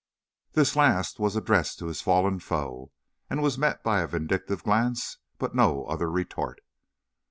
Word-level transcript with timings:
The 0.53 0.73
last 0.75 1.19
was 1.19 1.35
addressed 1.35 1.77
to 1.77 1.85
his 1.85 2.01
fallen 2.01 2.39
foe, 2.39 2.91
and 3.29 3.39
was 3.43 3.59
met 3.59 3.83
by 3.83 3.99
a 4.01 4.07
vindictive 4.07 4.63
glance, 4.63 5.19
but 5.37 5.53
no 5.53 5.85
other 5.85 6.09
retort. 6.09 6.59